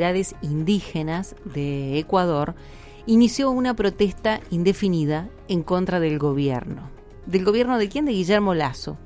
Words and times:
comunidades 0.00 0.36
indígenas 0.42 1.34
de 1.44 1.98
Ecuador 1.98 2.54
inició 3.06 3.50
una 3.50 3.74
protesta 3.74 4.40
indefinida 4.48 5.28
en 5.48 5.64
contra 5.64 5.98
del 5.98 6.20
gobierno. 6.20 6.88
¿Del 7.26 7.44
gobierno 7.44 7.78
de 7.78 7.88
quién? 7.88 8.04
De 8.04 8.12
Guillermo 8.12 8.54
Lazo. 8.54 8.96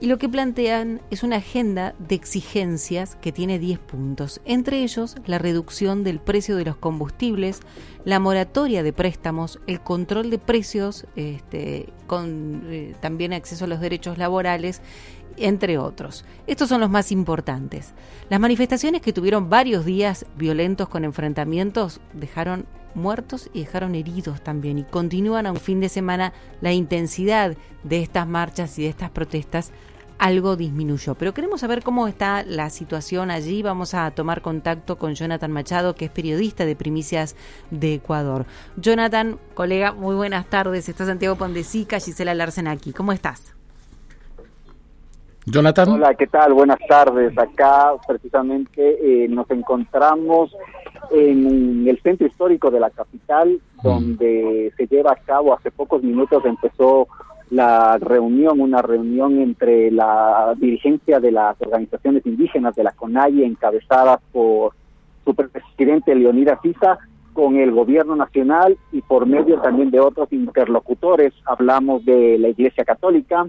Y 0.00 0.06
lo 0.06 0.18
que 0.18 0.28
plantean 0.28 1.00
es 1.10 1.24
una 1.24 1.36
agenda 1.36 1.92
de 1.98 2.14
exigencias 2.14 3.16
que 3.16 3.32
tiene 3.32 3.58
10 3.58 3.80
puntos, 3.80 4.40
entre 4.44 4.84
ellos 4.84 5.16
la 5.26 5.38
reducción 5.38 6.04
del 6.04 6.20
precio 6.20 6.54
de 6.56 6.64
los 6.64 6.76
combustibles, 6.76 7.60
la 8.04 8.20
moratoria 8.20 8.84
de 8.84 8.92
préstamos, 8.92 9.58
el 9.66 9.80
control 9.80 10.30
de 10.30 10.38
precios, 10.38 11.04
este, 11.16 11.92
con 12.06 12.62
eh, 12.70 12.94
también 13.00 13.32
acceso 13.32 13.64
a 13.64 13.68
los 13.68 13.80
derechos 13.80 14.18
laborales 14.18 14.82
entre 15.36 15.78
otros. 15.78 16.24
Estos 16.46 16.68
son 16.68 16.80
los 16.80 16.90
más 16.90 17.12
importantes. 17.12 17.92
Las 18.28 18.40
manifestaciones 18.40 19.02
que 19.02 19.12
tuvieron 19.12 19.48
varios 19.48 19.84
días 19.84 20.26
violentos 20.36 20.88
con 20.88 21.04
enfrentamientos 21.04 22.00
dejaron 22.12 22.66
muertos 22.94 23.50
y 23.52 23.60
dejaron 23.60 23.94
heridos 23.94 24.42
también 24.42 24.78
y 24.78 24.84
continúan 24.84 25.46
a 25.46 25.52
un 25.52 25.58
fin 25.58 25.80
de 25.80 25.88
semana 25.88 26.32
la 26.60 26.72
intensidad 26.72 27.56
de 27.84 28.02
estas 28.02 28.26
marchas 28.26 28.78
y 28.78 28.82
de 28.82 28.88
estas 28.88 29.10
protestas 29.10 29.72
algo 30.18 30.56
disminuyó. 30.56 31.14
Pero 31.14 31.32
queremos 31.32 31.60
saber 31.60 31.82
cómo 31.82 32.08
está 32.08 32.42
la 32.42 32.70
situación 32.70 33.30
allí. 33.30 33.62
Vamos 33.62 33.94
a 33.94 34.10
tomar 34.10 34.42
contacto 34.42 34.96
con 34.96 35.14
Jonathan 35.14 35.52
Machado, 35.52 35.94
que 35.94 36.06
es 36.06 36.10
periodista 36.10 36.64
de 36.64 36.76
Primicias 36.76 37.36
de 37.70 37.94
Ecuador. 37.94 38.44
Jonathan, 38.76 39.38
colega, 39.54 39.92
muy 39.92 40.16
buenas 40.16 40.46
tardes. 40.46 40.88
Está 40.88 41.06
Santiago 41.06 41.36
Pondesica, 41.36 42.00
Gisela 42.00 42.34
Larsen 42.34 42.68
aquí. 42.68 42.92
¿Cómo 42.92 43.12
estás? 43.12 43.54
Jonathan. 45.46 45.88
Hola, 45.88 46.14
¿qué 46.14 46.26
tal? 46.26 46.52
Buenas 46.52 46.78
tardes. 46.88 47.36
Acá 47.38 47.92
precisamente 48.06 49.24
eh, 49.24 49.28
nos 49.28 49.50
encontramos 49.50 50.54
en 51.10 51.88
el 51.88 51.98
centro 52.02 52.26
histórico 52.26 52.70
de 52.70 52.80
la 52.80 52.90
capital, 52.90 53.60
mm. 53.76 53.82
donde 53.82 54.72
se 54.76 54.86
lleva 54.86 55.12
a 55.12 55.16
cabo 55.16 55.54
hace 55.54 55.70
pocos 55.70 56.02
minutos 56.02 56.44
empezó 56.44 57.08
la 57.50 57.98
reunión, 57.98 58.60
una 58.60 58.82
reunión 58.82 59.40
entre 59.40 59.90
la 59.90 60.54
dirigencia 60.56 61.20
de 61.20 61.32
las 61.32 61.60
organizaciones 61.60 62.24
indígenas 62.26 62.74
de 62.74 62.84
la 62.84 62.92
CONAIE, 62.92 63.44
encabezadas 63.44 64.20
por 64.32 64.72
su 65.24 65.34
presidente 65.34 66.14
Leonidas 66.14 66.58
Sisa, 66.62 66.98
con 67.32 67.56
el 67.56 67.70
gobierno 67.70 68.16
nacional 68.16 68.76
y 68.90 69.00
por 69.00 69.26
medio 69.26 69.60
también 69.60 69.90
de 69.90 70.00
otros 70.00 70.32
interlocutores. 70.32 71.32
Hablamos 71.44 72.04
de 72.04 72.36
la 72.38 72.48
Iglesia 72.48 72.84
Católica, 72.84 73.46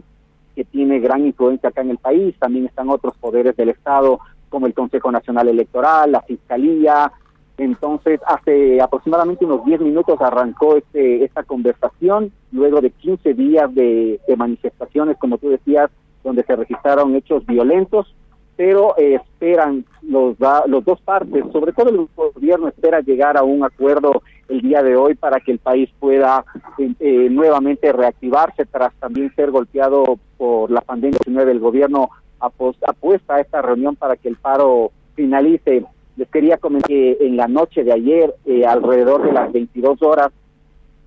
que 0.55 0.63
tiene 0.63 0.99
gran 0.99 1.25
influencia 1.25 1.69
acá 1.69 1.81
en 1.81 1.91
el 1.91 1.97
país, 1.97 2.35
también 2.37 2.65
están 2.65 2.89
otros 2.89 3.15
poderes 3.17 3.55
del 3.55 3.69
Estado 3.69 4.19
como 4.49 4.67
el 4.67 4.73
Consejo 4.73 5.11
Nacional 5.11 5.47
Electoral, 5.47 6.11
la 6.11 6.21
Fiscalía. 6.21 7.11
Entonces, 7.59 8.21
hace 8.25 8.79
aproximadamente 8.81 9.43
unos 9.43 9.65
10 9.65 9.81
minutos 9.81 10.21
arrancó 10.21 10.77
este, 10.77 11.25
esta 11.25 11.43
conversación, 11.43 12.31
luego 12.53 12.79
de 12.79 12.89
15 12.89 13.33
días 13.33 13.75
de, 13.75 14.17
manifestaciones, 14.37 15.17
como 15.17 15.37
tú 15.37 15.49
decías, 15.49 15.91
donde 16.23 16.43
se 16.43 16.55
registraron 16.55 17.15
hechos 17.15 17.45
violentos, 17.45 18.15
pero 18.55 18.97
eh, 18.97 19.15
esperan 19.15 19.83
los, 20.01 20.37
dos 20.37 21.01
partes, 21.01 21.43
sobre 21.51 21.73
todo 21.73 21.89
el 21.89 22.07
gobierno 22.15 22.69
espera 22.69 23.01
llegar 23.01 23.35
a 23.35 23.43
un 23.43 23.65
acuerdo 23.65 24.21
el 24.47 24.61
día 24.61 24.81
de 24.81 24.95
hoy 24.95 25.15
para 25.15 25.41
que 25.41 25.51
el 25.51 25.59
país 25.59 25.89
pueda 25.99 26.45
eh, 26.77 26.93
eh, 27.01 27.27
nuevamente 27.29 27.91
reactivarse 27.91 28.65
tras 28.67 28.93
también 28.95 29.35
ser 29.35 29.51
golpeado 29.51 30.17
por 30.37 30.71
la 30.71 30.79
pandemia 30.79 31.19
19. 31.25 31.51
El 31.51 31.59
gobierno 31.59 32.09
apuesta 32.39 33.35
a 33.35 33.41
esta 33.41 33.61
reunión 33.61 33.97
para 33.97 34.15
que 34.15 34.29
el 34.29 34.37
paro 34.37 34.91
finalice. 35.15 35.83
Les 36.19 36.27
quería 36.27 36.57
comentar 36.57 36.89
que 36.89 37.15
en 37.21 37.37
la 37.37 37.47
noche 37.47 37.85
de 37.85 37.93
ayer, 37.93 38.35
eh, 38.45 38.65
alrededor 38.65 39.23
de 39.23 39.31
las 39.31 39.53
22 39.53 40.01
horas, 40.01 40.31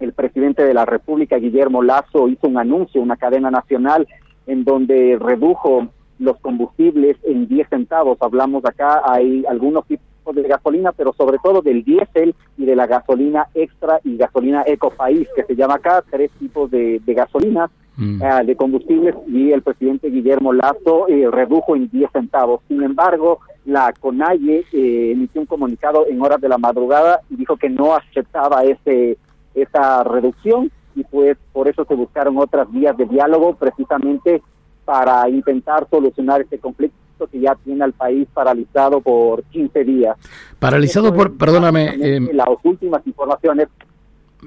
el 0.01 0.15
presidente 0.15 0.65
de 0.65 0.73
la 0.73 0.87
República, 0.87 1.37
Guillermo 1.37 1.83
Lazo, 1.83 2.29
hizo 2.29 2.49
un 2.49 2.57
anuncio, 2.57 3.03
una 3.03 3.19
cadena 3.19 3.51
nacional, 3.51 4.09
en 4.47 4.65
donde 4.65 5.19
redujo 5.21 5.89
los 6.19 6.39
combustibles 6.41 7.19
en 7.25 7.47
10 7.47 7.69
centavos. 7.69 8.17
Hablamos 8.23 8.65
acá, 8.65 9.03
hay 9.05 9.45
algunos 9.47 9.87
tipos 9.87 10.35
de 10.35 10.45
gasolina, 10.45 10.93
pero 10.93 11.13
sobre 11.13 11.37
todo 11.45 11.61
del 11.61 11.85
diésel 11.85 12.35
y 12.57 12.65
de 12.65 12.75
la 12.75 12.87
gasolina 12.87 13.49
extra 13.53 14.01
y 14.05 14.17
gasolina 14.17 14.65
eco 14.67 14.89
país, 14.93 15.29
que 15.37 15.45
se 15.45 15.55
llama 15.55 15.75
acá, 15.75 16.03
tres 16.11 16.31
tipos 16.39 16.71
de, 16.71 17.01
de 17.05 17.13
gasolinas, 17.13 17.71
mm. 17.97 18.23
ah, 18.23 18.43
de 18.43 18.57
combustibles, 18.57 19.15
y 19.29 19.53
el 19.53 19.63
presidente 19.63 20.11
Guillermo 20.11 20.53
Lazo 20.53 21.09
eh, 21.09 21.29
redujo 21.31 21.77
en 21.77 21.89
10 21.91 22.11
centavos. 22.13 22.61
Sin 22.69 22.83
embargo, 22.83 23.41
la 23.65 23.93
CONAIE 23.93 24.65
eh, 24.73 25.13
emitió 25.13 25.41
un 25.41 25.47
comunicado 25.47 26.07
en 26.09 26.21
horas 26.21 26.41
de 26.41 26.49
la 26.49 26.59
madrugada 26.59 27.21
y 27.31 27.37
dijo 27.37 27.57
que 27.57 27.69
no 27.69 27.95
aceptaba 27.95 28.65
ese 28.65 29.19
esa 29.55 30.03
reducción 30.05 30.71
y 30.95 31.05
pues 31.05 31.37
por 31.53 31.69
eso 31.69 31.85
se 31.85 31.95
buscaron 31.95 32.39
otras 32.39 32.71
vías 32.71 32.97
de 32.97 33.07
diálogo 33.07 33.55
precisamente 33.55 34.43
para 34.85 35.29
intentar 35.29 35.87
solucionar 35.91 36.41
este 36.43 36.59
conflicto 36.59 36.97
que 37.31 37.41
ya 37.41 37.55
tiene 37.65 37.85
al 37.85 37.93
país 37.93 38.27
paralizado 38.35 39.01
por 39.01 39.45
15 39.45 39.85
días. 39.85 40.17
Paralizado 40.59 41.15
por, 41.15 41.37
perdóname. 41.37 41.95
Eh, 42.01 42.21
las 42.33 42.49
últimas 42.65 43.07
informaciones. 43.07 43.69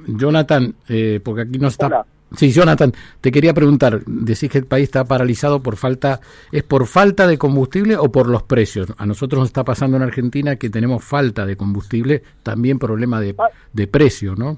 Jonathan, 0.08 0.76
eh, 0.90 1.22
porque 1.24 1.44
aquí 1.44 1.58
no 1.58 1.70
está. 1.70 2.06
Sí, 2.34 2.52
Jonathan, 2.52 2.92
te 3.22 3.32
quería 3.32 3.54
preguntar, 3.54 4.04
decís 4.06 4.50
que 4.50 4.58
el 4.58 4.66
país 4.66 4.86
está 4.86 5.06
paralizado 5.06 5.62
por 5.62 5.78
falta, 5.78 6.20
¿es 6.52 6.64
por 6.64 6.86
falta 6.88 7.28
de 7.28 7.38
combustible 7.38 7.96
o 7.96 8.12
por 8.12 8.28
los 8.28 8.44
precios? 8.44 8.94
A 8.98 9.06
nosotros 9.06 9.40
nos 9.40 9.50
está 9.50 9.64
pasando 9.64 9.96
en 9.96 10.04
Argentina 10.04 10.56
que 10.58 10.70
tenemos 10.70 11.04
falta 11.04 11.46
de 11.46 11.56
combustible, 11.56 12.24
también 12.44 12.80
problema 12.80 13.22
de, 13.22 13.36
ah. 13.38 13.50
de 13.72 13.88
precio, 13.88 14.36
¿no? 14.36 14.58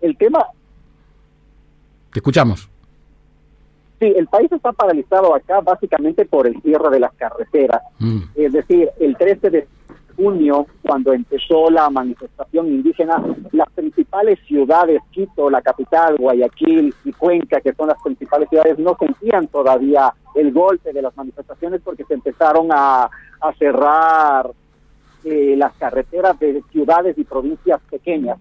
El 0.00 0.16
tema... 0.16 0.46
Te 2.12 2.20
escuchamos. 2.20 2.70
Sí, 4.00 4.12
el 4.16 4.26
país 4.28 4.50
está 4.50 4.72
paralizado 4.72 5.34
acá 5.34 5.60
básicamente 5.60 6.24
por 6.24 6.46
el 6.46 6.60
cierre 6.62 6.90
de 6.90 7.00
las 7.00 7.12
carreteras. 7.14 7.82
Mm. 7.98 8.18
Es 8.34 8.52
decir, 8.52 8.90
el 9.00 9.16
13 9.16 9.50
de 9.50 9.68
junio, 10.16 10.66
cuando 10.86 11.12
empezó 11.12 11.70
la 11.70 11.88
manifestación 11.88 12.68
indígena, 12.68 13.22
las 13.52 13.70
principales 13.70 14.38
ciudades, 14.46 15.00
Quito, 15.10 15.48
la 15.48 15.62
capital, 15.62 16.16
Guayaquil 16.18 16.94
y 17.04 17.12
Cuenca, 17.12 17.60
que 17.60 17.72
son 17.72 17.88
las 17.88 18.02
principales 18.02 18.48
ciudades, 18.50 18.78
no 18.78 18.94
sentían 18.98 19.46
todavía 19.48 20.12
el 20.34 20.52
golpe 20.52 20.92
de 20.92 21.00
las 21.00 21.16
manifestaciones 21.16 21.80
porque 21.82 22.04
se 22.04 22.14
empezaron 22.14 22.68
a, 22.70 23.08
cerrar 23.58 24.50
eh, 25.22 25.54
las 25.56 25.74
carreteras 25.74 26.38
de 26.38 26.62
ciudades 26.72 27.16
y 27.18 27.24
provincias 27.24 27.80
pequeñas. 27.90 28.38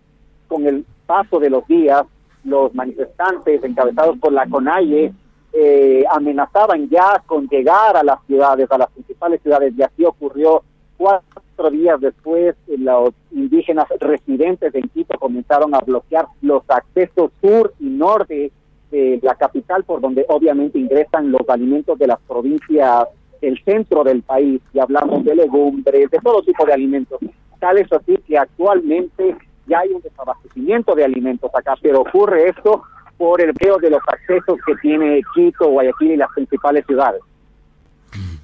Con 0.48 0.66
el 0.66 0.86
paso 1.06 1.40
de 1.40 1.50
los 1.50 1.68
días, 1.68 2.06
los 2.46 2.74
manifestantes 2.74 3.64
encabezados 3.64 4.18
por 4.20 4.32
la 4.32 4.48
CONAIE 4.48 5.14
eh, 5.52 6.04
amenazaban 6.10 6.90
ya 6.90 7.22
con 7.26 7.48
llegar 7.48 7.98
a 7.98 8.04
las 8.04 8.24
ciudades, 8.26 8.72
a 8.72 8.78
las 8.78 8.90
principales 8.92 9.42
ciudades, 9.42 9.74
y 9.78 9.82
así 9.84 10.06
ocurrió 10.06 10.64
cuatro 11.04 11.70
días 11.70 12.00
después, 12.00 12.56
los 12.68 13.10
indígenas 13.32 13.88
residentes 14.00 14.74
en 14.74 14.88
Quito 14.88 15.20
comenzaron 15.20 15.76
a 15.76 15.80
bloquear 15.80 16.28
los 16.42 16.64
accesos 16.70 17.30
sur 17.42 17.74
y 17.80 17.88
norte 17.88 18.54
de 18.90 19.20
la 19.22 19.36
capital, 19.36 19.84
por 19.84 20.00
donde 20.00 20.26
obviamente 20.30 20.80
ingresan 20.80 21.30
los 21.30 21.42
alimentos 21.50 22.00
de 22.00 22.08
las 22.08 22.20
provincias 22.22 23.06
del 23.42 23.62
centro 23.66 24.06
del 24.06 24.22
país, 24.22 24.62
y 24.74 24.80
hablamos 24.80 25.26
de 25.26 25.36
legumbres, 25.36 26.10
de 26.10 26.20
todo 26.20 26.42
tipo 26.42 26.66
de 26.66 26.74
alimentos. 26.74 27.20
Tal 27.60 27.80
es 27.80 27.92
así 27.92 28.16
que 28.26 28.38
actualmente 28.38 29.36
ya 29.68 29.80
hay 29.80 29.90
un 29.90 30.02
desabastecimiento 30.02 30.96
de 30.96 31.04
alimentos 31.04 31.52
acá, 31.54 31.76
pero 31.82 32.02
ocurre 32.02 32.48
esto 32.48 32.84
por 33.18 33.42
el 33.42 33.52
veo 33.62 33.78
de 33.78 33.90
los 33.90 34.02
accesos 34.08 34.58
que 34.66 34.76
tiene 34.82 35.22
Quito, 35.36 35.70
Guayaquil 35.70 36.12
y 36.12 36.18
las 36.18 36.32
principales 36.34 36.86
ciudades. 36.86 37.22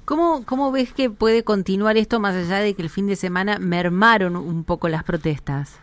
¿Cómo, 0.10 0.44
¿Cómo 0.44 0.72
ves 0.72 0.92
que 0.92 1.12
puede 1.12 1.44
continuar 1.44 1.96
esto 1.96 2.20
más 2.20 2.34
allá 2.34 2.58
de 2.64 2.74
que 2.74 2.82
el 2.82 2.90
fin 2.90 3.06
de 3.06 3.16
semana 3.16 3.60
mermaron 3.60 4.36
un 4.36 4.64
poco 4.64 4.90
las 4.90 5.04
protestas? 5.04 5.80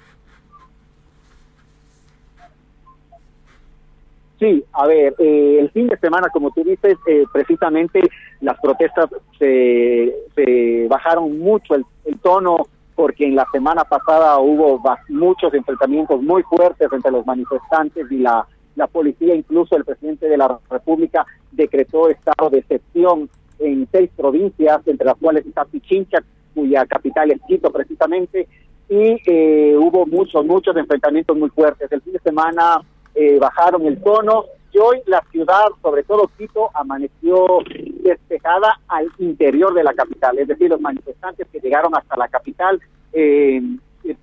Sí, 4.41 4.65
a 4.73 4.85
ver, 4.89 5.15
eh, 5.21 5.59
el 5.61 5.71
fin 5.71 5.87
de 5.87 5.97
semana, 5.99 6.29
como 6.31 6.51
tú 6.51 6.65
dices, 6.65 6.99
eh, 7.07 7.25
precisamente 7.33 8.01
las 8.41 8.59
protestas 8.59 9.09
se, 9.39 10.13
se 10.35 10.89
bajaron 10.91 11.39
mucho 11.39 11.77
el, 11.77 11.85
el, 12.05 12.19
tono 12.19 12.67
porque 12.97 13.27
en 13.27 13.37
la 13.37 13.47
semana 13.53 13.85
pasada 13.85 14.41
hubo 14.41 14.83
muchos 15.09 15.55
enfrentamientos 15.55 16.21
muy 16.21 16.43
fuertes 16.43 16.89
entre 16.91 17.13
los 17.13 17.25
manifestantes 17.25 18.11
y 18.11 18.19
la 18.19 18.45
la 18.75 18.87
policía, 18.89 19.35
incluso 19.35 19.75
el 19.75 19.85
presidente 19.85 20.29
de 20.29 20.37
la 20.37 20.59
República, 20.69 21.25
decretó 21.51 22.09
estado 22.11 22.51
de 22.51 22.59
excepción 22.59 23.31
en 23.59 23.89
seis 23.91 24.11
provincias, 24.17 24.87
entre 24.87 25.07
las 25.07 25.17
cuales 25.17 25.47
está 25.47 25.65
Pichincha, 25.65 26.19
cuya 26.55 26.87
capital 26.87 27.31
es 27.31 27.41
Quito 27.47 27.71
precisamente, 27.71 28.49
y 28.89 29.21
eh, 29.27 29.77
hubo 29.77 30.07
muchos, 30.07 30.45
muchos 30.45 30.77
enfrentamientos 30.77 31.37
muy 31.37 31.51
fuertes. 31.51 31.91
El 31.91 32.01
fin 32.03 32.13
de 32.13 32.21
semana 32.21 32.81
eh, 33.15 33.39
bajaron 33.39 33.85
el 33.87 34.03
tono, 34.03 34.45
y 34.73 34.79
hoy 34.79 35.01
la 35.07 35.23
ciudad, 35.31 35.67
sobre 35.83 36.03
todo 36.03 36.31
Quito, 36.37 36.71
amaneció 36.75 37.59
despejada 38.03 38.79
al 38.89 39.09
interior 39.19 39.73
de 39.75 39.85
la 39.85 39.95
capital, 39.95 40.39
es 40.39 40.49
decir, 40.49 40.71
los 40.71 40.81
manifestantes 40.81 41.47
que 41.51 41.61
llegaron 41.61 41.95
hasta 41.97 42.17
la 42.17 42.29
capital 42.29 42.81
eh, 43.13 43.63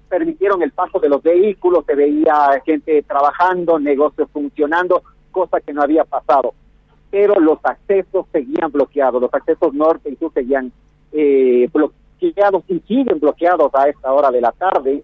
permitieron 0.08 0.62
el 0.62 0.72
paso 0.72 1.00
de 1.00 1.10
los 1.10 1.22
vehículos, 1.22 1.86
se 1.86 1.96
veía 1.96 2.62
gente 2.66 3.02
trabajando, 3.04 3.80
negocios 3.80 4.30
funcionando, 4.32 5.02
cosa 5.32 5.60
que 5.60 5.74
no 5.74 5.82
había 5.82 6.06
pasado. 6.06 6.54
Pero 7.14 7.40
los 7.40 7.60
accesos 7.62 8.26
seguían 8.32 8.72
bloqueados, 8.72 9.22
los 9.22 9.32
accesos 9.32 9.72
norte 9.72 10.10
y 10.10 10.16
sur 10.16 10.34
seguían 10.34 10.72
eh, 11.12 11.70
bloqueados 11.72 12.64
y 12.68 12.80
siguen 12.88 13.20
bloqueados 13.20 13.70
a 13.76 13.88
esta 13.88 14.12
hora 14.12 14.32
de 14.32 14.42
la 14.42 14.52
tarde, 14.52 15.04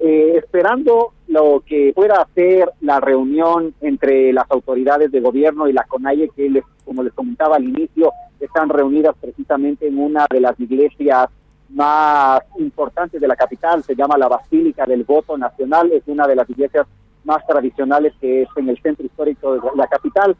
eh, 0.00 0.32
esperando 0.36 1.12
lo 1.28 1.62
que 1.64 1.92
pueda 1.94 2.22
hacer 2.22 2.72
la 2.80 2.98
reunión 2.98 3.72
entre 3.80 4.32
las 4.32 4.50
autoridades 4.50 5.12
de 5.12 5.20
gobierno 5.20 5.68
y 5.68 5.72
la 5.72 5.84
CONAIE, 5.84 6.28
que 6.34 6.60
como 6.84 7.04
les 7.04 7.12
comentaba 7.12 7.54
al 7.54 7.62
inicio, 7.62 8.10
están 8.40 8.68
reunidas 8.68 9.14
precisamente 9.20 9.86
en 9.86 10.00
una 10.00 10.26
de 10.28 10.40
las 10.40 10.58
iglesias 10.58 11.28
más 11.68 12.40
importantes 12.58 13.20
de 13.20 13.28
la 13.28 13.36
capital, 13.36 13.84
se 13.84 13.94
llama 13.94 14.18
la 14.18 14.26
Basílica 14.26 14.86
del 14.86 15.04
Voto 15.04 15.38
Nacional, 15.38 15.92
es 15.92 16.02
una 16.06 16.26
de 16.26 16.34
las 16.34 16.50
iglesias 16.50 16.88
más 17.22 17.46
tradicionales 17.46 18.12
que 18.20 18.42
es 18.42 18.48
en 18.56 18.68
el 18.70 18.82
centro 18.82 19.06
histórico 19.06 19.54
de 19.54 19.60
la 19.76 19.86
capital. 19.86 20.36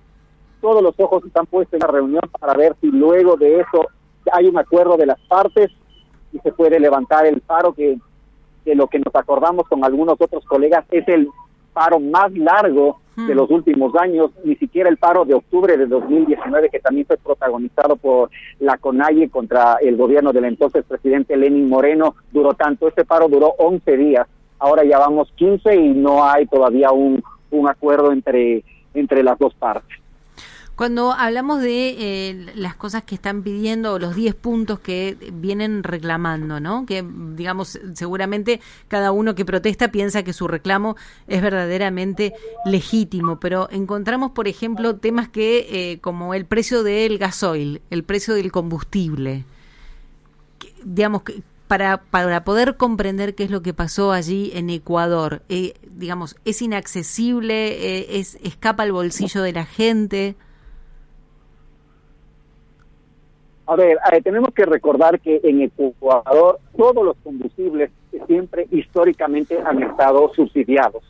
Todos 0.65 0.83
los 0.83 0.99
ojos 0.99 1.23
están 1.27 1.45
puestos 1.45 1.75
en 1.75 1.81
la 1.81 1.89
reunión 1.89 2.23
para 2.41 2.55
ver 2.55 2.75
si 2.81 2.87
luego 2.87 3.37
de 3.37 3.61
eso 3.61 3.87
hay 4.33 4.47
un 4.47 4.57
acuerdo 4.57 4.97
de 4.97 5.05
las 5.05 5.21
partes 5.29 5.71
y 6.33 6.39
se 6.39 6.53
puede 6.53 6.81
levantar 6.81 7.27
el 7.27 7.43
paro 7.43 7.75
que, 7.75 7.99
que 8.65 8.75
lo 8.75 8.87
que 8.87 8.99
nos 8.99 9.15
acordamos 9.15 9.69
con 9.69 9.85
algunos 9.85 10.19
otros 10.19 10.43
colegas 10.47 10.87
es 10.91 11.07
el 11.09 11.29
paro 11.75 12.01
más 12.01 12.33
largo 12.33 12.99
de 13.15 13.35
hmm. 13.35 13.37
los 13.37 13.51
últimos 13.51 13.95
años, 13.97 14.31
ni 14.43 14.57
siquiera 14.57 14.89
el 14.89 14.97
paro 14.97 15.27
de 15.27 15.35
octubre 15.35 15.77
de 15.77 15.85
2019, 15.85 16.71
que 16.71 16.81
también 16.81 17.07
fue 17.07 17.19
protagonizado 17.19 17.97
por 17.97 18.31
la 18.59 18.79
CONAIE 18.79 19.29
contra 19.29 19.77
el 19.83 19.99
gobierno 19.99 20.33
del 20.33 20.47
entonces 20.47 20.83
presidente 20.89 21.37
Lenin 21.37 21.69
Moreno, 21.69 22.15
duró 22.33 22.55
tanto. 22.55 22.89
Este 22.89 23.05
paro 23.05 23.29
duró 23.29 23.49
11 23.59 23.97
días, 23.99 24.27
ahora 24.59 24.83
ya 24.83 24.99
vamos 24.99 25.31
15 25.35 25.77
y 25.77 25.91
no 25.91 26.25
hay 26.25 26.47
todavía 26.47 26.91
un, 26.91 27.23
un 27.51 27.69
acuerdo 27.69 28.13
entre, 28.13 28.65
entre 28.95 29.23
las 29.23 29.39
dos 29.39 29.53
partes. 29.57 30.04
Cuando 30.77 31.13
hablamos 31.13 31.61
de 31.61 31.91
eh, 31.99 32.53
las 32.57 32.75
cosas 32.75 33.05
que 33.05 33.15
están 33.15 33.45
pidiendo, 33.45 34.01
los 34.01 34.17
10 34.17 34.35
puntos 34.35 34.81
que 34.81 35.17
vienen 35.33 35.85
reclamando, 35.85 36.59
¿no? 36.59 36.85
Que, 36.85 37.05
digamos, 37.37 37.79
seguramente 37.93 38.61
cada 38.89 39.13
uno 39.13 39.37
que 39.37 39.45
protesta 39.45 39.93
piensa 39.93 40.25
que 40.25 40.33
su 40.33 40.49
reclamo 40.49 40.97
es 41.29 41.41
verdaderamente 41.43 42.35
legítimo, 42.65 43.39
pero 43.39 43.69
encontramos, 43.71 44.33
por 44.33 44.49
ejemplo, 44.49 44.97
temas 44.97 45.29
que, 45.29 45.93
eh, 45.93 46.01
como 46.01 46.35
el 46.35 46.45
precio 46.45 46.83
del 46.83 47.19
gasoil, 47.19 47.81
el 47.91 48.03
precio 48.03 48.35
del 48.35 48.51
combustible, 48.51 49.45
digamos, 50.83 51.23
que, 51.23 51.43
para, 51.69 51.99
para 52.03 52.43
poder 52.43 52.77
comprender 52.77 53.37
qué 53.37 53.45
es 53.45 53.51
lo 53.51 53.63
que 53.63 53.75
pasó 53.75 54.11
allí 54.11 54.51
en 54.55 54.71
Ecuador, 54.71 55.43
eh, 55.49 55.75
digamos, 55.89 56.35
es 56.45 56.61
inaccesible, 56.63 58.19
es 58.19 58.39
escapa 58.43 58.83
al 58.83 58.91
bolsillo 58.91 59.41
de 59.41 59.53
la 59.53 59.67
gente. 59.67 60.35
A 63.67 63.77
ver, 63.77 63.99
eh, 64.13 64.21
tenemos 64.23 64.51
que 64.53 64.67
recordar 64.67 65.21
que 65.21 65.41
en 65.43 65.63
Ecuador 65.63 66.59
todos 66.77 67.05
los 67.05 67.17
combustibles 67.23 67.91
siempre 68.27 68.67
históricamente 68.71 69.59
han 69.65 69.83
estado 69.83 70.31
subsidiados, 70.35 71.03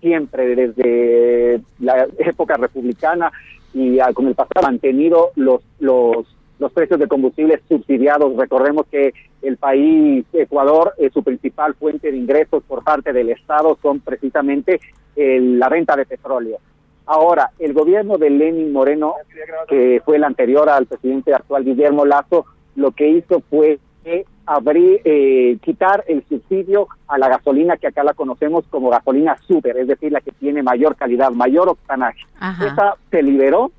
siempre 0.00 0.54
desde 0.54 1.62
la 1.80 2.06
época 2.18 2.56
republicana 2.56 3.32
y 3.72 3.98
con 4.12 4.26
el 4.26 4.34
pasado 4.34 4.66
han 4.66 4.78
tenido 4.78 5.30
los, 5.36 5.62
los, 5.80 6.26
los 6.58 6.72
precios 6.72 7.00
de 7.00 7.08
combustibles 7.08 7.62
subsidiados. 7.66 8.36
Recordemos 8.36 8.86
que 8.90 9.14
el 9.40 9.56
país 9.56 10.26
Ecuador, 10.34 10.92
es 10.98 11.14
su 11.14 11.22
principal 11.22 11.74
fuente 11.74 12.12
de 12.12 12.18
ingresos 12.18 12.62
por 12.64 12.84
parte 12.84 13.14
del 13.14 13.30
Estado 13.30 13.78
son 13.80 14.00
precisamente 14.00 14.80
la 15.16 15.68
venta 15.70 15.96
de 15.96 16.04
petróleo. 16.04 16.58
Ahora, 17.06 17.50
el 17.58 17.72
gobierno 17.72 18.16
de 18.16 18.30
Lenin 18.30 18.72
Moreno, 18.72 19.14
que 19.68 20.00
fue 20.04 20.16
el 20.16 20.24
anterior 20.24 20.68
al 20.68 20.86
presidente 20.86 21.34
actual 21.34 21.64
Guillermo 21.64 22.04
Lazo, 22.04 22.46
lo 22.76 22.92
que 22.92 23.08
hizo 23.08 23.42
fue 23.50 23.78
abrir, 24.46 25.00
eh, 25.04 25.58
quitar 25.62 26.04
el 26.08 26.24
subsidio 26.28 26.88
a 27.06 27.18
la 27.18 27.28
gasolina 27.28 27.76
que 27.76 27.86
acá 27.86 28.02
la 28.02 28.14
conocemos 28.14 28.64
como 28.68 28.90
gasolina 28.90 29.36
super, 29.46 29.76
es 29.76 29.86
decir, 29.86 30.12
la 30.12 30.20
que 30.20 30.32
tiene 30.32 30.62
mayor 30.62 30.96
calidad, 30.96 31.30
mayor 31.30 31.68
octanaje. 31.68 32.20
Esa 32.40 32.96
se 33.10 33.22
liberó 33.22 33.70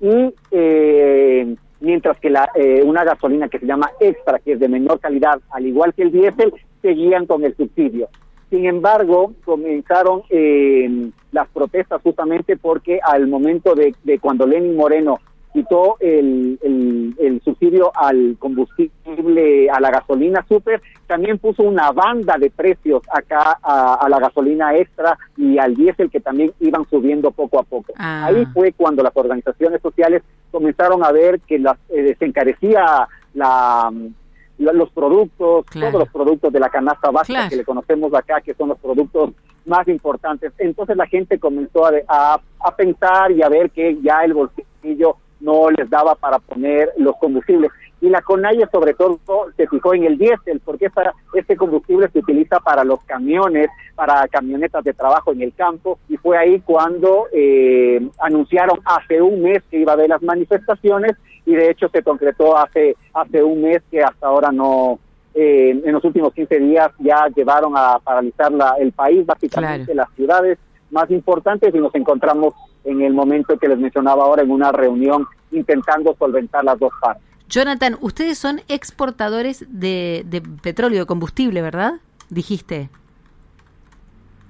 y 0.00 0.34
eh, 0.50 1.54
mientras 1.80 2.18
que 2.18 2.30
la, 2.30 2.50
eh, 2.54 2.82
una 2.84 3.04
gasolina 3.04 3.48
que 3.48 3.58
se 3.58 3.66
llama 3.66 3.90
extra, 4.00 4.38
que 4.38 4.52
es 4.52 4.60
de 4.60 4.68
menor 4.68 4.98
calidad, 5.00 5.40
al 5.50 5.66
igual 5.66 5.92
que 5.94 6.02
el 6.02 6.12
diésel, 6.12 6.52
seguían 6.80 7.26
con 7.26 7.44
el 7.44 7.54
subsidio. 7.56 8.08
Sin 8.48 8.64
embargo, 8.64 9.34
comenzaron 9.44 10.22
eh, 10.30 11.10
las 11.32 11.48
protestas 11.48 12.00
justamente 12.02 12.56
porque 12.56 13.00
al 13.02 13.26
momento 13.28 13.74
de, 13.74 13.94
cuando 14.20 14.46
Lenin 14.46 14.76
Moreno 14.76 15.18
quitó 15.52 15.96
el, 16.00 17.40
subsidio 17.44 17.90
al 17.94 18.36
combustible, 18.38 19.68
a 19.68 19.80
la 19.80 19.90
gasolina 19.90 20.44
super, 20.48 20.80
también 21.06 21.38
puso 21.38 21.62
una 21.64 21.90
banda 21.90 22.36
de 22.38 22.50
precios 22.50 23.02
acá 23.12 23.58
a, 23.62 24.06
la 24.08 24.20
gasolina 24.20 24.76
extra 24.76 25.18
y 25.36 25.58
al 25.58 25.74
diésel 25.74 26.10
que 26.10 26.20
también 26.20 26.52
iban 26.60 26.88
subiendo 26.88 27.30
poco 27.32 27.58
a 27.58 27.62
poco. 27.64 27.92
Ah. 27.96 28.26
Ahí 28.26 28.46
fue 28.54 28.72
cuando 28.72 29.02
las 29.02 29.16
organizaciones 29.16 29.80
sociales 29.82 30.22
comenzaron 30.50 31.04
a 31.04 31.10
ver 31.10 31.40
que 31.40 31.58
las, 31.58 31.78
eh, 31.88 32.14
se 32.18 32.24
encarecía 32.26 33.08
la 33.34 33.90
los 34.60 34.90
productos, 34.90 35.64
todos 35.66 35.92
los 35.94 36.08
productos 36.08 36.52
de 36.52 36.60
la 36.60 36.68
canasta 36.68 37.10
básica 37.10 37.48
que 37.48 37.56
le 37.56 37.64
conocemos 37.64 38.12
acá, 38.14 38.40
que 38.40 38.54
son 38.54 38.68
los 38.68 38.78
productos 38.78 39.30
más 39.64 39.88
importantes. 39.88 40.52
Entonces 40.58 40.96
la 40.96 41.06
gente 41.06 41.38
comenzó 41.38 41.86
a, 41.86 42.40
a, 42.58 42.76
pensar 42.76 43.32
y 43.32 43.42
a 43.42 43.48
ver 43.48 43.70
que 43.70 43.98
ya 44.02 44.24
el 44.24 44.34
bolsillo 44.34 45.16
no 45.40 45.70
les 45.70 45.88
daba 45.88 46.14
para 46.14 46.38
poner 46.38 46.90
los 46.98 47.16
combustibles. 47.16 47.70
Y 48.02 48.08
la 48.08 48.22
CONAIE 48.22 48.66
sobre 48.72 48.94
todo 48.94 49.18
se 49.56 49.66
fijó 49.66 49.94
en 49.94 50.04
el 50.04 50.16
diésel, 50.16 50.60
porque 50.64 50.86
esta, 50.86 51.12
este 51.34 51.56
combustible 51.56 52.08
se 52.10 52.20
utiliza 52.20 52.58
para 52.60 52.82
los 52.82 53.00
camiones, 53.02 53.68
para 53.94 54.26
camionetas 54.28 54.84
de 54.84 54.94
trabajo 54.94 55.32
en 55.32 55.42
el 55.42 55.54
campo, 55.54 55.98
y 56.08 56.16
fue 56.16 56.38
ahí 56.38 56.60
cuando 56.60 57.26
eh, 57.32 58.00
anunciaron 58.20 58.78
hace 58.84 59.20
un 59.20 59.42
mes 59.42 59.62
que 59.70 59.78
iba 59.78 59.92
a 59.92 59.94
haber 59.94 60.08
las 60.08 60.22
manifestaciones 60.22 61.12
y 61.46 61.54
de 61.54 61.70
hecho 61.70 61.88
se 61.88 62.02
concretó 62.02 62.56
hace, 62.56 62.96
hace 63.14 63.42
un 63.42 63.62
mes 63.62 63.82
que 63.90 64.02
hasta 64.02 64.26
ahora 64.26 64.52
no, 64.52 64.98
eh, 65.34 65.70
en 65.84 65.92
los 65.92 66.04
últimos 66.04 66.32
15 66.34 66.58
días 66.58 66.90
ya 66.98 67.28
llevaron 67.34 67.72
a 67.76 67.98
paralizar 67.98 68.52
la, 68.52 68.74
el 68.78 68.92
país, 68.92 69.24
básicamente 69.24 69.94
las 69.94 70.08
ciudades 70.14 70.58
más 70.90 71.10
importantes 71.10 71.74
y 71.74 71.78
nos 71.78 71.94
encontramos 71.94 72.54
en 72.84 73.00
el 73.02 73.12
momento 73.12 73.56
que 73.58 73.68
les 73.68 73.78
mencionaba 73.78 74.24
ahora 74.24 74.42
en 74.42 74.50
una 74.50 74.72
reunión 74.72 75.26
intentando 75.52 76.14
solventar 76.18 76.64
las 76.64 76.78
dos 76.78 76.92
partes. 77.00 77.22
Jonathan, 77.48 77.96
ustedes 78.00 78.38
son 78.38 78.60
exportadores 78.68 79.66
de, 79.68 80.22
de 80.26 80.40
petróleo, 80.40 81.00
de 81.00 81.06
combustible, 81.06 81.62
¿verdad? 81.62 81.94
Dijiste. 82.28 82.88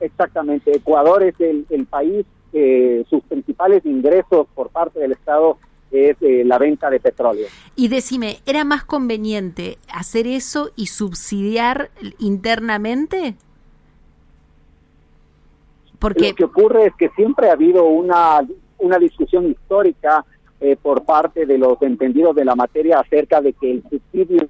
Exactamente. 0.00 0.76
Ecuador 0.76 1.22
es 1.22 1.34
el, 1.40 1.66
el 1.70 1.86
país, 1.86 2.26
eh, 2.52 3.04
sus 3.08 3.22
principales 3.24 3.84
ingresos 3.86 4.46
por 4.54 4.68
parte 4.70 4.98
del 4.98 5.12
Estado 5.12 5.58
es 5.90 6.16
eh, 6.20 6.42
la 6.44 6.58
venta 6.58 6.90
de 6.90 7.00
petróleo. 7.00 7.46
Y 7.76 7.88
decime, 7.88 8.38
¿era 8.46 8.64
más 8.64 8.84
conveniente 8.84 9.78
hacer 9.92 10.26
eso 10.26 10.70
y 10.76 10.86
subsidiar 10.86 11.90
internamente? 12.18 13.34
Porque... 15.98 16.30
Lo 16.30 16.34
que 16.34 16.44
ocurre 16.44 16.86
es 16.86 16.94
que 16.94 17.10
siempre 17.10 17.50
ha 17.50 17.52
habido 17.52 17.84
una, 17.84 18.40
una 18.78 18.98
discusión 18.98 19.50
histórica 19.50 20.24
eh, 20.60 20.76
por 20.80 21.04
parte 21.04 21.46
de 21.46 21.58
los 21.58 21.80
entendidos 21.82 22.34
de 22.36 22.44
la 22.44 22.54
materia 22.54 23.00
acerca 23.00 23.40
de 23.40 23.52
que 23.54 23.72
el 23.72 23.82
subsidio 23.88 24.48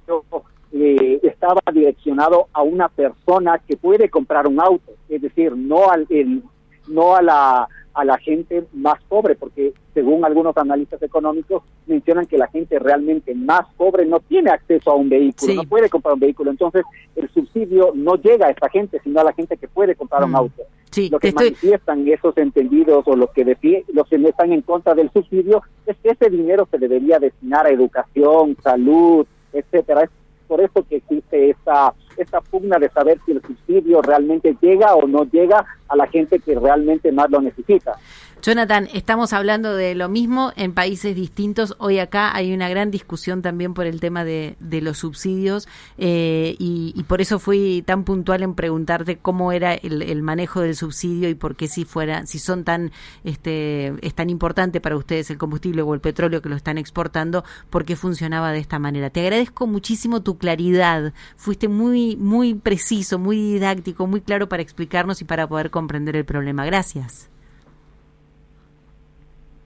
eh, 0.73 1.19
estaba 1.23 1.61
direccionado 1.73 2.47
a 2.53 2.61
una 2.61 2.89
persona 2.89 3.59
que 3.59 3.77
puede 3.77 4.09
comprar 4.09 4.47
un 4.47 4.59
auto, 4.59 4.91
es 5.09 5.21
decir, 5.21 5.55
no 5.55 5.89
al 5.89 6.05
el, 6.09 6.43
no 6.87 7.15
a 7.15 7.21
la 7.21 7.67
a 7.93 8.05
la 8.05 8.17
gente 8.17 8.63
más 8.73 9.01
pobre, 9.03 9.35
porque 9.35 9.73
según 9.93 10.23
algunos 10.23 10.55
analistas 10.57 11.01
económicos 11.01 11.63
mencionan 11.87 12.25
que 12.25 12.37
la 12.37 12.47
gente 12.47 12.79
realmente 12.79 13.35
más 13.35 13.67
pobre 13.75 14.05
no 14.05 14.19
tiene 14.19 14.51
acceso 14.51 14.91
a 14.91 14.95
un 14.95 15.09
vehículo, 15.09 15.55
no 15.55 15.63
puede 15.63 15.89
comprar 15.89 16.13
un 16.13 16.19
vehículo, 16.19 16.51
entonces 16.51 16.83
el 17.15 17.29
subsidio 17.29 17.91
no 17.93 18.15
llega 18.15 18.47
a 18.47 18.51
esta 18.51 18.69
gente, 18.69 18.99
sino 19.03 19.19
a 19.19 19.25
la 19.25 19.33
gente 19.33 19.57
que 19.57 19.67
puede 19.67 19.95
comprar 19.95 20.23
un 20.23 20.31
mm. 20.31 20.35
auto. 20.35 20.63
lo 21.09 21.19
que 21.19 21.31
manifiestan 21.33 22.07
esos 22.07 22.37
entendidos 22.37 23.03
o 23.07 23.15
los 23.15 23.29
que 23.31 23.45
los 23.93 24.07
que 24.07 24.15
están 24.15 24.53
en 24.53 24.61
contra 24.61 24.93
del 24.93 25.11
subsidio 25.11 25.63
es 25.85 25.97
que 25.97 26.09
ese 26.11 26.29
dinero 26.29 26.67
se 26.71 26.77
debería 26.77 27.19
destinar 27.19 27.65
a 27.65 27.71
educación, 27.71 28.57
salud, 28.63 29.25
etcétera. 29.53 30.03
Es 30.03 30.09
por 30.47 30.61
eso 30.61 30.85
que 30.87 30.97
existe 30.97 31.49
esta 31.49 31.93
esta 32.17 32.41
pugna 32.41 32.77
de 32.77 32.89
saber 32.89 33.19
si 33.25 33.31
el 33.31 33.41
subsidio 33.41 34.01
realmente 34.01 34.55
llega 34.61 34.95
o 34.95 35.07
no 35.07 35.23
llega 35.25 35.65
a 35.87 35.95
la 35.95 36.07
gente 36.07 36.39
que 36.39 36.57
realmente 36.57 37.11
más 37.11 37.29
lo 37.29 37.41
necesita. 37.41 37.97
Jonathan, 38.41 38.89
estamos 38.95 39.33
hablando 39.33 39.75
de 39.75 39.93
lo 39.93 40.09
mismo 40.09 40.51
en 40.55 40.73
países 40.73 41.15
distintos. 41.15 41.75
Hoy 41.77 41.99
acá 41.99 42.35
hay 42.35 42.55
una 42.55 42.69
gran 42.69 42.89
discusión 42.89 43.43
también 43.43 43.75
por 43.75 43.85
el 43.85 43.99
tema 43.99 44.23
de, 44.23 44.55
los 44.59 44.97
subsidios 44.97 45.67
eh, 45.99 46.55
y, 46.57 47.03
por 47.07 47.21
eso 47.21 47.37
fui 47.37 47.83
tan 47.85 48.03
puntual 48.03 48.41
en 48.41 48.55
preguntarte 48.55 49.17
cómo 49.17 49.51
era 49.51 49.75
el, 49.75 50.23
manejo 50.23 50.61
del 50.61 50.75
subsidio 50.75 51.29
y 51.29 51.35
por 51.35 51.55
qué 51.55 51.67
si 51.67 51.85
fuera, 51.85 52.25
si 52.25 52.39
son 52.39 52.63
tan, 52.63 52.91
este, 53.23 53.93
es 54.01 54.15
tan 54.15 54.31
importante 54.31 54.81
para 54.81 54.97
ustedes 54.97 55.29
el 55.29 55.37
combustible 55.37 55.83
o 55.83 55.93
el 55.93 55.99
petróleo 55.99 56.41
que 56.41 56.49
lo 56.49 56.55
están 56.55 56.79
exportando, 56.79 57.43
por 57.69 57.85
qué 57.85 57.95
funcionaba 57.95 58.51
de 58.51 58.59
esta 58.59 58.79
manera. 58.79 59.11
Te 59.11 59.21
agradezco 59.21 59.67
muchísimo 59.67 60.23
tu 60.23 60.39
claridad. 60.39 61.13
Fuiste 61.35 61.67
muy, 61.67 62.10
muy 62.15 62.53
preciso, 62.53 63.19
muy 63.19 63.37
didáctico, 63.37 64.07
muy 64.07 64.21
claro 64.21 64.47
para 64.47 64.61
explicarnos 64.61 65.21
y 65.21 65.25
para 65.25 65.47
poder 65.47 65.69
comprender 65.69 66.15
el 66.15 66.25
problema. 66.25 66.65
Gracias. 66.65 67.31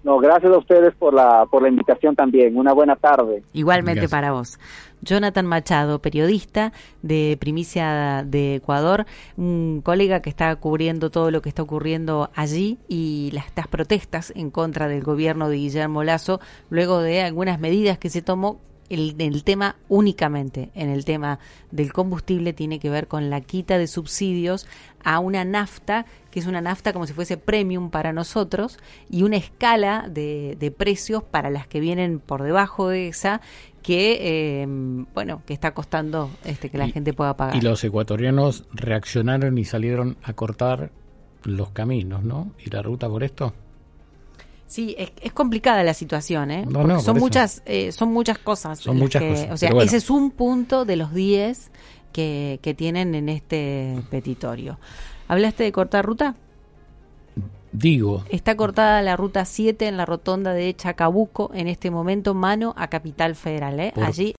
No, 0.05 0.19
gracias 0.19 0.53
a 0.53 0.59
ustedes 0.59 0.93
por 0.93 1.15
la, 1.15 1.47
por 1.49 1.63
la 1.63 1.69
invitación 1.69 2.15
también. 2.15 2.55
Una 2.55 2.73
buena 2.73 2.95
tarde. 2.95 3.41
Igualmente 3.53 4.07
para 4.07 4.33
vos. 4.33 4.59
Jonathan 5.01 5.47
Machado, 5.47 5.99
periodista 5.99 6.73
de 7.01 7.35
Primicia 7.39 8.23
de 8.23 8.55
Ecuador, 8.55 9.07
un 9.35 9.81
colega 9.83 10.21
que 10.21 10.29
está 10.29 10.55
cubriendo 10.57 11.09
todo 11.09 11.31
lo 11.31 11.41
que 11.41 11.49
está 11.49 11.63
ocurriendo 11.63 12.29
allí 12.35 12.77
y 12.87 13.31
las, 13.33 13.47
estas 13.47 13.67
protestas 13.67 14.31
en 14.35 14.51
contra 14.51 14.87
del 14.87 15.03
gobierno 15.03 15.49
de 15.49 15.57
Guillermo 15.57 16.03
Lazo, 16.03 16.39
luego 16.69 16.99
de 17.01 17.23
algunas 17.23 17.59
medidas 17.59 17.97
que 17.97 18.11
se 18.11 18.21
tomó 18.21 18.59
el, 18.89 19.15
el, 19.19 19.43
tema 19.43 19.75
únicamente 19.89 20.69
en 20.75 20.89
el 20.89 21.05
tema 21.05 21.39
del 21.71 21.93
combustible 21.93 22.53
tiene 22.53 22.79
que 22.79 22.89
ver 22.89 23.07
con 23.07 23.29
la 23.29 23.41
quita 23.41 23.77
de 23.77 23.87
subsidios 23.87 24.67
a 25.03 25.19
una 25.19 25.45
nafta, 25.45 26.05
que 26.31 26.39
es 26.39 26.47
una 26.47 26.61
nafta 26.61 26.93
como 26.93 27.07
si 27.07 27.13
fuese 27.13 27.37
premium 27.37 27.89
para 27.89 28.13
nosotros, 28.13 28.79
y 29.09 29.23
una 29.23 29.37
escala 29.37 30.07
de, 30.09 30.57
de 30.59 30.71
precios 30.71 31.23
para 31.23 31.49
las 31.49 31.67
que 31.67 31.79
vienen 31.79 32.19
por 32.19 32.43
debajo 32.43 32.89
de 32.89 33.07
esa, 33.07 33.41
que 33.85 34.17
eh, 34.19 34.67
bueno, 35.13 35.43
que 35.45 35.53
está 35.53 35.75
costando 35.75 36.31
este 36.43 36.69
que 36.69 36.77
la 36.79 36.87
gente 36.87 37.13
pueda 37.13 37.37
pagar. 37.37 37.55
Y 37.55 37.61
los 37.61 37.83
ecuatorianos 37.83 38.65
reaccionaron 38.73 39.59
y 39.59 39.65
salieron 39.65 40.17
a 40.23 40.33
cortar 40.33 40.91
los 41.43 41.69
caminos, 41.69 42.23
¿no? 42.23 42.51
¿Y 42.65 42.71
la 42.71 42.81
ruta 42.81 43.07
por 43.07 43.23
esto? 43.23 43.53
Sí, 44.67 44.95
es, 44.97 45.31
complicada 45.31 45.83
la 45.83 45.93
situación, 45.93 46.49
¿eh? 46.49 46.65
son 46.99 47.19
muchas, 47.19 47.61
eh, 47.65 47.91
son 47.91 48.11
muchas 48.11 48.39
cosas. 48.39 48.79
Son 48.79 48.97
muchas 48.97 49.23
cosas. 49.23 49.51
O 49.51 49.57
sea, 49.57 49.69
ese 49.83 49.97
es 49.97 50.09
un 50.09 50.31
punto 50.31 50.85
de 50.85 50.95
los 50.95 51.13
10 51.13 51.71
que, 52.11 52.59
que 52.61 52.73
tienen 52.73 53.13
en 53.13 53.29
este 53.29 54.01
petitorio. 54.09 54.79
¿Hablaste 55.27 55.63
de 55.63 55.71
cortar 55.71 56.05
ruta? 56.05 56.35
Digo. 57.77 58.23
Está 58.29 58.55
cortada 58.55 59.01
la 59.01 59.17
ruta 59.17 59.43
7 59.43 59.87
en 59.87 59.97
la 59.97 60.05
rotonda 60.05 60.53
de 60.53 60.73
Chacabuco 60.73 61.51
en 61.53 61.67
este 61.67 61.91
momento, 61.91 62.33
mano 62.33 62.73
a 62.77 62.87
Capital 62.87 63.35
Federal. 63.35 63.79
¿eh? 63.81 63.93
Allí 64.01 64.33